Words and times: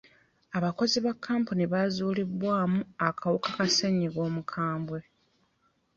Abakozi 0.57 0.97
ba 1.05 1.13
kampuni 1.25 1.63
bazuulibwamu 1.73 2.79
akawuka 3.07 3.49
ka 3.57 3.65
ssenyiga 3.69 4.19
omukambwe. 4.27 4.99